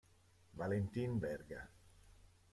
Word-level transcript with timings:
Valentin 0.57 1.21
Verga 1.21 1.61